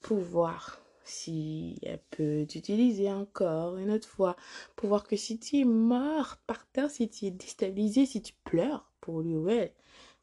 pour 0.00 0.18
voir 0.18 0.80
si 1.04 1.80
elle 1.82 2.02
peut 2.10 2.46
t'utiliser 2.48 3.10
encore 3.10 3.76
une 3.76 3.90
autre 3.90 4.06
fois, 4.06 4.36
pour 4.76 4.90
voir 4.90 5.04
que 5.04 5.16
si 5.16 5.40
tu 5.40 5.58
es 5.58 5.64
mort 5.64 6.36
par 6.46 6.70
terre, 6.70 6.90
si 6.90 7.08
tu 7.08 7.24
es 7.24 7.30
déstabilisé, 7.32 8.06
si 8.06 8.22
tu 8.22 8.34
pleures 8.44 8.88
pour 9.00 9.20
lui 9.20 9.34
ou 9.34 9.48
elle, 9.48 9.72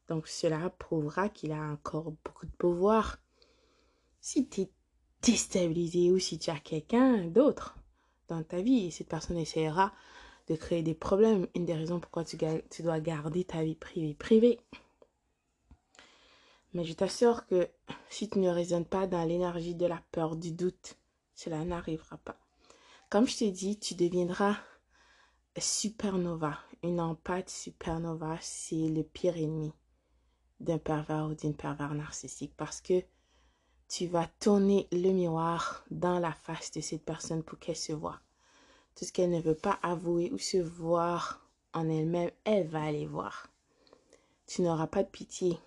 donc 0.08 0.26
cela 0.26 0.70
prouvera 0.70 1.28
qu'il 1.28 1.52
a 1.52 1.60
encore 1.60 2.12
beaucoup 2.24 2.46
de 2.46 2.52
pouvoir. 2.52 3.18
Si 4.20 4.48
tu 4.48 4.62
es 4.62 4.70
déstabilisé 5.22 6.10
ou 6.10 6.18
si 6.18 6.38
tu 6.38 6.50
as 6.50 6.58
quelqu'un 6.58 7.26
d'autre 7.26 7.76
dans 8.28 8.42
ta 8.42 8.62
vie 8.62 8.86
et 8.86 8.90
cette 8.90 9.08
personne 9.08 9.38
essaiera 9.38 9.92
de 10.50 10.56
créer 10.56 10.82
des 10.82 10.94
problèmes. 10.94 11.46
Une 11.54 11.64
des 11.64 11.74
raisons 11.74 12.00
pourquoi 12.00 12.24
tu, 12.24 12.36
tu 12.70 12.82
dois 12.82 13.00
garder 13.00 13.44
ta 13.44 13.62
vie 13.62 13.76
privée 13.76 14.14
privée. 14.14 14.60
Mais 16.74 16.84
je 16.84 16.92
t'assure 16.92 17.46
que 17.46 17.68
si 18.08 18.28
tu 18.28 18.40
ne 18.40 18.48
résonnes 18.50 18.84
pas 18.84 19.06
dans 19.06 19.24
l'énergie 19.24 19.74
de 19.76 19.86
la 19.86 20.02
peur, 20.10 20.36
du 20.36 20.52
doute, 20.52 20.96
cela 21.34 21.64
n'arrivera 21.64 22.16
pas. 22.18 22.36
Comme 23.08 23.26
je 23.26 23.38
t'ai 23.38 23.50
dit, 23.52 23.78
tu 23.78 23.94
deviendras 23.94 24.56
supernova. 25.56 26.58
Une 26.82 27.00
empathe 27.00 27.50
supernova, 27.50 28.38
c'est 28.40 28.88
le 28.88 29.02
pire 29.02 29.36
ennemi 29.36 29.72
d'un 30.58 30.78
pervers 30.78 31.26
ou 31.26 31.34
d'une 31.34 31.56
pervers 31.56 31.94
narcissique 31.94 32.54
parce 32.56 32.80
que 32.80 33.02
tu 33.88 34.06
vas 34.06 34.28
tourner 34.40 34.88
le 34.92 35.10
miroir 35.10 35.84
dans 35.90 36.18
la 36.18 36.32
face 36.32 36.70
de 36.72 36.80
cette 36.80 37.04
personne 37.04 37.42
pour 37.42 37.58
qu'elle 37.58 37.76
se 37.76 37.92
voit. 37.92 38.20
Ce 39.00 39.10
qu'elle 39.12 39.30
ne 39.30 39.40
veut 39.40 39.54
pas 39.54 39.78
avouer 39.82 40.30
ou 40.30 40.38
se 40.38 40.58
voir 40.58 41.40
en 41.72 41.88
elle-même, 41.88 42.30
elle 42.44 42.66
va 42.66 42.82
aller 42.82 43.06
voir. 43.06 43.48
Tu 44.46 44.60
n'auras 44.60 44.88
pas 44.88 45.02
de 45.02 45.08
pitié. 45.08 45.58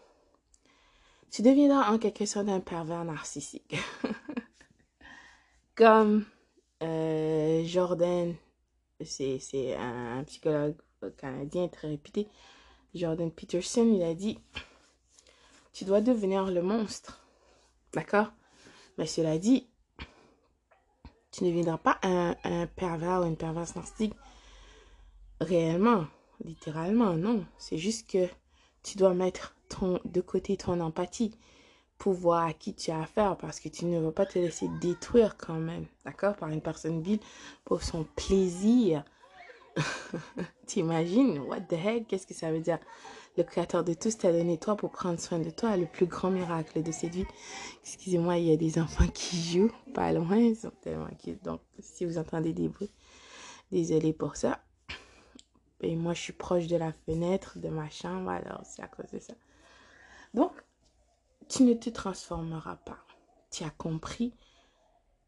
Tu 1.32 1.42
deviendras 1.42 1.92
en 1.92 1.98
quelque 1.98 2.28
sorte 2.28 2.48
un 2.50 2.60
pervers 2.60 3.04
narcissique. 3.04 3.76
Comme 5.76 6.26
euh, 6.84 7.64
Jordan, 7.66 8.36
c'est 9.04 9.76
un 9.76 10.24
psychologue 10.26 10.76
canadien 11.18 11.68
très 11.70 11.88
réputé, 11.88 12.28
Jordan 12.94 13.32
Peterson, 13.32 13.92
il 13.96 14.04
a 14.04 14.14
dit, 14.14 14.38
tu 15.74 15.86
dois 15.86 16.02
devenir 16.02 16.46
le 16.46 16.62
monstre 16.62 17.20
D'accord? 17.94 18.32
Mais 18.98 19.08
cela 19.08 19.38
dit, 19.38 19.68
tu 21.34 21.44
ne 21.44 21.50
deviendras 21.50 21.80
pas 21.80 21.98
un, 22.04 22.36
pervers 22.76 23.22
ou 23.22 23.26
une 23.26 23.36
perverse 23.36 23.76
narcissique. 23.76 24.14
Réellement, 25.42 26.06
littéralement, 26.46 27.14
non. 27.14 27.44
C'est 27.58 27.80
juste 27.80 28.10
que 28.10 28.28
tu 28.84 28.98
dois 28.98 29.16
mettre 29.16 29.56
de 30.06 30.22
côté 30.22 30.56
ton 30.56 30.80
empathie 30.80 31.36
pour 31.98 32.14
voir 32.14 32.46
à 32.46 32.54
qui 32.54 32.76
tu 32.76 32.92
as 32.92 33.02
affaire 33.02 33.36
parce 33.38 33.60
que 33.60 33.68
tu 33.68 33.86
ne 33.86 34.00
vas 34.00 34.12
pas 34.12 34.28
te 34.28 34.38
laisser 34.38 34.68
détruire 34.80 35.36
quand 35.36 35.56
même, 35.56 35.88
d'accord, 36.06 36.36
par 36.36 36.50
une 36.50 36.62
personne 36.62 37.02
vile 37.02 37.20
pour 37.66 37.82
son 37.82 38.04
plaisir. 38.16 39.04
T'imagines, 40.68 41.40
what 41.40 41.62
the 41.62 41.74
heck, 41.74 42.08
qu'est-ce 42.08 42.28
que 42.28 42.36
ça 42.36 42.52
veut 42.52 42.60
dire? 42.60 42.78
Le 43.38 43.44
créateur 43.44 43.84
de 43.84 43.94
tous 43.94 44.18
t'a 44.18 44.32
donné 44.32 44.58
toi 44.58 44.76
pour 44.76 44.92
prendre 44.92 45.20
soin 45.20 45.40
de 45.40 45.50
toi, 45.50 45.76
le 45.76 45.86
plus 45.86 46.06
grand 46.06 46.30
miracle 46.30 46.84
de 46.84 46.92
cette 46.92 47.16
vie. 47.16 47.26
Excusez-moi, 47.84 48.38
il 48.38 48.46
y 48.46 48.54
a 48.54 48.58
des 48.58 48.80
enfants 48.80 49.08
qui 49.14 49.38
jouent 49.38 49.72
pas 49.94 50.12
loin, 50.12 50.38
ils 50.38 50.56
sont 50.56 50.72
tellement 50.82 51.08
Donc, 51.44 51.62
si 51.80 52.06
vous 52.06 52.18
entendez 52.18 52.54
des 52.54 52.70
bruits, 52.70 52.92
désolé 53.72 54.14
pour 54.14 54.36
ça. 54.36 54.64
Et 55.82 55.96
moi, 55.96 56.14
je 56.14 56.22
suis 56.22 56.34
proche 56.34 56.68
de 56.68 56.78
la 56.78 56.94
fenêtre 57.06 57.60
de 57.60 57.70
ma 57.70 57.90
chambre, 57.90 58.30
alors 58.30 58.62
c'est 58.64 58.82
à 58.82 58.88
cause 58.88 59.10
de 59.12 59.20
ça. 59.20 59.34
Donc, 60.34 60.52
tu 61.50 61.64
ne 61.64 61.74
te 61.74 61.90
transformeras 61.90 62.78
pas. 62.78 63.00
Tu 63.52 63.64
as 63.64 63.70
compris 63.70 64.34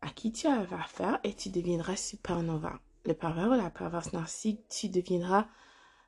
à 0.02 0.10
qui 0.10 0.32
tu 0.32 0.48
as 0.48 0.62
affaire 0.62 1.20
et 1.24 1.34
tu 1.34 1.50
deviendras 1.50 1.96
supernova. 1.96 2.80
Le 3.06 3.14
pervers 3.14 3.50
ou 3.50 3.56
la 3.56 3.70
perverse 3.70 4.14
narcissique, 4.14 4.68
tu 4.70 4.90
deviendras 4.90 5.48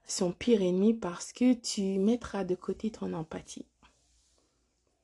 son 0.08 0.32
pire 0.32 0.62
ennemi 0.62 0.94
parce 0.94 1.34
que 1.34 1.54
tu 1.54 2.00
mettras 2.00 2.44
de 2.44 2.56
côté 2.56 2.90
ton 2.90 3.14
empathie. 3.14 3.66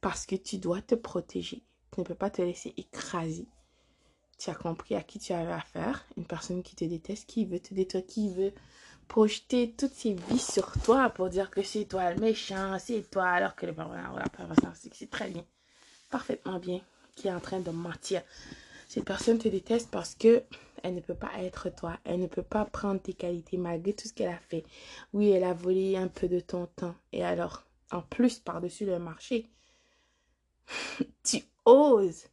Parce 0.02 0.26
que 0.26 0.36
tu 0.36 0.58
dois 0.58 0.82
te 0.82 0.96
protéger. 0.96 1.62
Tu 1.94 2.00
ne 2.00 2.06
peux 2.06 2.16
pas 2.16 2.30
te 2.30 2.42
laisser 2.42 2.74
écraser. 2.78 3.46
Tu 4.38 4.50
as 4.50 4.56
compris 4.56 4.96
à 4.96 5.04
qui 5.04 5.20
tu 5.20 5.34
avais 5.34 5.52
affaire. 5.52 6.06
Une 6.18 6.26
personne 6.26 6.64
qui 6.64 6.76
te 6.76 6.86
déteste, 6.86 7.28
qui 7.28 7.46
veut 7.46 7.60
te 7.60 7.74
détruire, 7.74 8.06
qui 8.06 8.30
veut 8.30 8.54
projeter 9.08 9.72
toutes 9.78 9.94
ses 9.94 10.14
vies 10.14 10.40
sur 10.40 10.72
toi 10.84 11.10
pour 11.10 11.30
dire 11.30 11.52
que 11.52 11.62
c'est 11.62 11.86
toi 11.86 12.12
le 12.14 12.20
méchant, 12.20 12.78
c'est 12.80 13.10
toi, 13.10 13.28
alors 13.28 13.56
que 13.56 13.66
le 13.66 13.76
c'est 14.74 15.10
très 15.10 15.30
bien, 15.30 15.44
parfaitement 16.10 16.60
bien, 16.60 16.82
qui 17.16 17.28
est 17.28 17.34
en 17.34 17.40
train 17.40 17.60
de 17.60 17.70
mentir. 17.70 18.22
Cette 18.88 19.06
personne 19.06 19.38
te 19.38 19.48
déteste 19.48 19.90
parce 19.92 20.16
que 20.16 20.44
elle 20.84 20.96
ne 20.96 21.02
peut 21.02 21.16
pas 21.16 21.32
être 21.40 21.70
toi. 21.70 21.98
Elle 22.04 22.20
ne 22.20 22.28
peut 22.28 22.44
pas 22.44 22.66
prendre 22.66 23.02
tes 23.02 23.14
qualités 23.14 23.58
malgré 23.58 23.94
tout 23.94 24.08
ce 24.08 24.14
qu'elle 24.14 24.30
a 24.30 24.38
fait. 24.38 24.66
Oui, 25.14 25.30
elle 25.32 25.46
a 25.46 25.54
volé 25.54 25.96
un 25.98 26.10
peu 26.10 26.28
de 26.28 26.40
ton 26.40 26.68
temps. 26.68 26.96
Et 27.14 27.24
alors, 27.24 27.64
en 27.92 28.02
plus, 28.02 28.40
par-dessus 28.40 28.86
le 28.86 29.00
marché, 29.00 29.50
tu 31.24 31.44
oses 31.66 32.26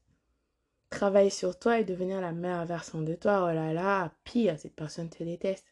travailler 0.90 1.30
sur 1.30 1.58
toi 1.58 1.78
et 1.78 1.84
devenir 1.84 2.20
la 2.20 2.32
meilleure 2.32 2.66
version 2.66 3.00
de 3.00 3.14
toi. 3.14 3.44
Oh 3.48 3.54
là 3.54 3.72
là, 3.72 4.12
pire, 4.24 4.58
cette 4.58 4.74
personne 4.74 5.08
te 5.08 5.22
déteste. 5.22 5.66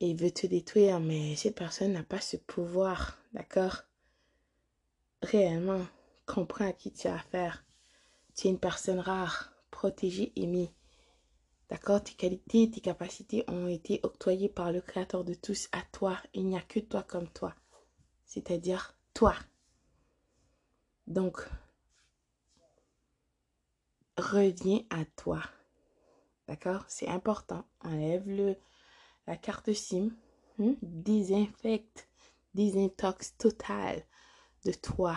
Et 0.00 0.14
veut 0.14 0.30
te 0.30 0.46
détruire, 0.46 1.00
mais 1.00 1.36
cette 1.36 1.56
personne 1.56 1.92
n'a 1.92 2.02
pas 2.02 2.20
ce 2.20 2.36
pouvoir, 2.36 3.18
d'accord? 3.32 3.82
Réellement, 5.22 5.84
comprends 6.26 6.68
à 6.68 6.72
qui 6.72 6.92
tu 6.92 7.08
as 7.08 7.14
affaire. 7.16 7.64
Tu 8.34 8.46
es 8.46 8.50
une 8.50 8.58
personne 8.58 8.98
rare, 9.00 9.52
protégée, 9.70 10.32
aimée. 10.36 10.72
D'accord 11.72 12.04
Tes 12.04 12.12
qualités, 12.12 12.70
tes 12.70 12.82
capacités 12.82 13.44
ont 13.48 13.66
été 13.66 13.98
octroyées 14.02 14.50
par 14.50 14.72
le 14.72 14.82
Créateur 14.82 15.24
de 15.24 15.32
tous 15.32 15.70
à 15.72 15.80
toi. 15.90 16.18
Il 16.34 16.44
n'y 16.44 16.54
a 16.58 16.60
que 16.60 16.80
toi 16.80 17.02
comme 17.02 17.30
toi. 17.30 17.54
C'est-à-dire 18.26 18.94
toi. 19.14 19.34
Donc, 21.06 21.40
reviens 24.18 24.82
à 24.90 25.06
toi. 25.16 25.42
D'accord 26.46 26.84
C'est 26.88 27.08
important. 27.08 27.64
Enlève 27.80 28.28
le, 28.28 28.54
la 29.26 29.38
carte 29.38 29.72
SIM. 29.72 30.10
Hmm? 30.58 30.74
Désinfecte. 30.82 32.06
Désintox 32.52 33.38
total 33.38 34.04
de 34.66 34.72
toi. 34.72 35.16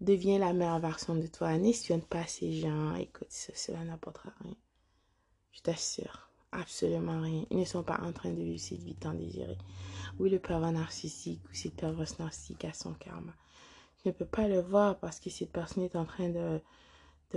Deviens 0.00 0.38
la 0.38 0.54
meilleure 0.54 0.80
version 0.80 1.14
de 1.14 1.26
toi. 1.26 1.58
N'espionne 1.58 2.00
pas 2.06 2.26
ces 2.26 2.54
gens. 2.54 2.94
Écoute, 2.94 3.28
cela 3.28 3.84
n'apportera 3.84 4.32
rien. 4.40 4.56
Je 5.52 5.60
t'assure. 5.60 6.30
Absolument 6.52 7.20
rien. 7.20 7.44
Ils 7.50 7.58
ne 7.58 7.64
sont 7.64 7.82
pas 7.82 8.00
en 8.02 8.12
train 8.12 8.30
de 8.30 8.42
vivre 8.42 8.58
cette 8.58 8.82
vie 8.82 8.94
tant 8.96 9.14
désirée. 9.14 9.58
Oui, 10.18 10.30
le 10.30 10.38
pervers 10.38 10.72
narcissique 10.72 11.42
ou 11.44 11.54
cette 11.54 11.76
perverse 11.76 12.18
narcissique 12.18 12.64
a 12.64 12.72
son 12.72 12.92
karma. 12.94 13.32
Je 14.02 14.08
ne 14.08 14.14
peux 14.14 14.26
pas 14.26 14.48
le 14.48 14.60
voir 14.60 14.98
parce 14.98 15.20
que 15.20 15.30
cette 15.30 15.52
personne 15.52 15.84
est 15.84 15.94
en 15.96 16.06
train 16.06 16.28
de, 16.28 16.60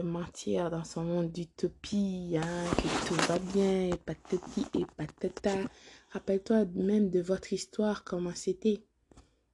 mentir 0.02 0.72
dans 0.72 0.84
son 0.84 1.04
monde 1.04 1.32
d'utopie, 1.32 2.36
hein, 2.42 2.66
que 2.78 3.08
tout 3.08 3.14
va 3.28 3.38
bien, 3.38 3.90
et 3.90 3.98
patati 3.98 4.66
et 4.80 4.86
patata. 4.98 5.56
Rappelle-toi 6.12 6.66
même 6.74 7.12
de 7.12 7.20
votre 7.22 7.54
histoire, 7.54 8.04
comment 8.04 8.34
c'était. 8.34 8.84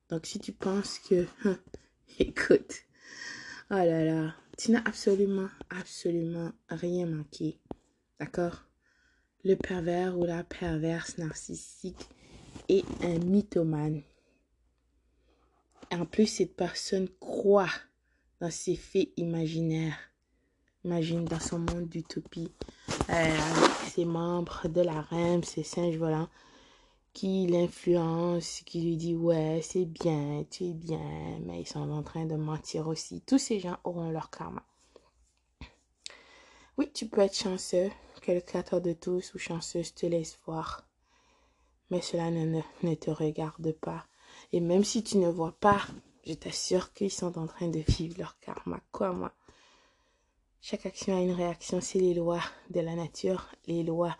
Donc 0.09 0.25
si 0.25 0.39
tu 0.39 0.53
penses 0.53 0.99
que, 0.99 1.27
écoute, 2.19 2.73
oh 3.71 3.75
là 3.75 4.05
là, 4.05 4.33
tu 4.57 4.71
n'as 4.71 4.83
absolument, 4.85 5.49
absolument 5.69 6.51
rien 6.69 7.05
manqué. 7.05 7.59
D'accord? 8.19 8.65
Le 9.43 9.55
pervers 9.55 10.17
ou 10.17 10.25
la 10.25 10.43
perverse 10.43 11.17
narcissique 11.17 12.09
est 12.67 12.85
un 13.03 13.19
mythomane. 13.19 14.01
En 15.91 16.05
plus, 16.05 16.27
cette 16.27 16.55
personne 16.55 17.07
croit 17.19 17.71
dans 18.41 18.51
ses 18.51 18.75
faits 18.75 19.09
imaginaires 19.17 19.97
Imagine 20.85 21.25
dans 21.25 21.41
son 21.41 21.59
monde 21.59 21.89
d'utopie, 21.89 22.53
euh, 23.09 23.37
ses 23.89 24.05
membres 24.05 24.69
de 24.69 24.79
la 24.79 25.01
REM, 25.01 25.43
ses 25.43 25.63
singes 25.63 25.97
volants, 25.97 26.29
qui 27.11 27.47
l'influencent, 27.47 28.63
qui 28.65 28.81
lui 28.81 28.95
dit 28.95 29.13
ouais, 29.13 29.59
c'est 29.61 29.83
bien, 29.83 30.45
tu 30.49 30.67
es 30.67 30.73
bien, 30.73 31.37
mais 31.41 31.61
ils 31.61 31.67
sont 31.67 31.91
en 31.91 32.01
train 32.01 32.25
de 32.25 32.35
mentir 32.35 32.87
aussi. 32.87 33.21
Tous 33.27 33.37
ces 33.37 33.59
gens 33.59 33.77
auront 33.83 34.09
leur 34.09 34.29
karma. 34.29 34.63
Oui, 36.77 36.89
tu 36.93 37.07
peux 37.07 37.21
être 37.21 37.35
chanceux, 37.35 37.89
que 38.21 38.31
le 38.31 38.41
créateur 38.41 38.81
de 38.81 38.93
tous 38.93 39.33
ou 39.33 39.39
chanceuse 39.39 39.93
te 39.93 40.05
laisse 40.05 40.37
voir. 40.45 40.85
Mais 41.89 42.01
cela 42.01 42.29
ne, 42.31 42.95
te 42.95 43.09
regarde 43.09 43.71
pas. 43.73 44.05
Et 44.51 44.59
même 44.59 44.83
si 44.83 45.03
tu 45.03 45.17
ne 45.17 45.29
vois 45.29 45.55
pas, 45.59 45.81
je 46.25 46.33
t'assure 46.33 46.93
qu'ils 46.93 47.11
sont 47.11 47.37
en 47.37 47.47
train 47.47 47.67
de 47.67 47.79
vivre 47.79 48.19
leur 48.19 48.39
karma. 48.39 48.79
Quoi, 48.91 49.11
moi? 49.11 49.33
Chaque 50.61 50.85
action 50.85 51.15
a 51.15 51.21
une 51.21 51.31
réaction, 51.31 51.81
c'est 51.81 51.99
les 51.99 52.13
lois 52.13 52.43
de 52.69 52.81
la 52.81 52.95
nature, 52.95 53.49
les 53.65 53.83
lois 53.83 54.15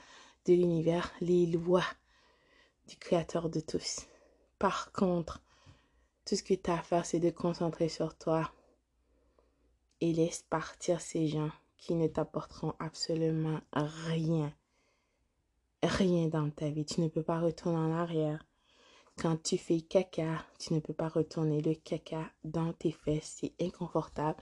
de 0.45 0.53
l'univers, 0.53 1.11
les 1.19 1.45
lois 1.45 1.85
du 2.87 2.95
Créateur 2.95 3.49
de 3.49 3.59
tous. 3.59 4.07
Par 4.57 4.91
contre, 4.91 5.41
tout 6.25 6.35
ce 6.35 6.43
que 6.43 6.53
tu 6.53 6.71
as 6.71 6.79
à 6.79 6.81
faire, 6.81 7.05
c'est 7.05 7.19
de 7.19 7.29
concentrer 7.29 7.89
sur 7.89 8.17
toi 8.17 8.51
et 10.01 10.13
laisse 10.13 10.43
partir 10.49 11.01
ces 11.01 11.27
gens 11.27 11.51
qui 11.79 11.95
ne 11.95 12.07
t'apporteront 12.07 12.73
absolument 12.79 13.61
rien. 13.73 14.53
Rien 15.81 16.27
dans 16.27 16.49
ta 16.49 16.69
vie. 16.69 16.85
Tu 16.85 17.01
ne 17.01 17.07
peux 17.07 17.23
pas 17.23 17.39
retourner 17.39 17.77
en 17.77 17.91
arrière. 17.91 18.45
Quand 19.17 19.41
tu 19.41 19.57
fais 19.57 19.81
caca, 19.81 20.45
tu 20.59 20.73
ne 20.73 20.79
peux 20.79 20.93
pas 20.93 21.09
retourner 21.09 21.61
le 21.61 21.73
caca 21.75 22.29
dans 22.43 22.73
tes 22.73 22.91
fesses. 22.91 23.37
C'est 23.39 23.53
inconfortable. 23.61 24.39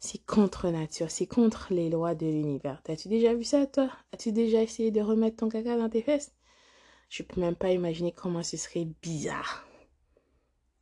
C'est 0.00 0.24
contre 0.26 0.68
nature, 0.68 1.10
c'est 1.10 1.26
contre 1.26 1.68
les 1.72 1.88
lois 1.88 2.14
de 2.14 2.26
l'univers. 2.26 2.82
As-tu 2.86 3.08
déjà 3.08 3.32
vu 3.32 3.42
ça, 3.42 3.66
toi? 3.66 3.90
As-tu 4.12 4.32
déjà 4.32 4.60
essayé 4.62 4.90
de 4.90 5.00
remettre 5.00 5.38
ton 5.38 5.48
caca 5.48 5.78
dans 5.78 5.88
tes 5.88 6.02
fesses? 6.02 6.34
Je 7.08 7.22
peux 7.22 7.40
même 7.40 7.56
pas 7.56 7.72
imaginer 7.72 8.12
comment 8.12 8.42
ce 8.42 8.56
serait 8.56 8.86
bizarre, 9.00 9.64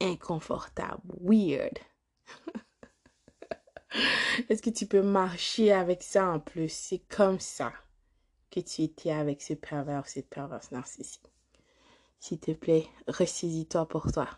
inconfortable, 0.01 1.03
weird. 1.21 1.79
Est-ce 4.49 4.63
que 4.63 4.71
tu 4.71 4.87
peux 4.87 5.03
marcher 5.03 5.73
avec 5.73 6.03
ça 6.03 6.27
en 6.31 6.41
plus? 6.41 6.73
C'est 6.73 7.03
comme 7.09 7.41
ça 7.41 7.73
que 8.51 8.61
tu 8.61 8.83
étais 8.83 9.13
avec 9.13 9.43
ce 9.43 9.55
pervers, 9.55 10.07
cette 10.07 10.29
perverse 10.29 10.71
narcissique. 10.71 11.31
S'il 12.21 12.39
te 12.39 12.53
plaît, 12.53 12.87
ressaisis-toi 13.09 13.87
pour 13.87 14.13
toi. 14.13 14.29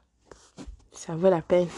Ça 0.92 1.14
vaut 1.16 1.30
la 1.30 1.42
peine. 1.42 1.68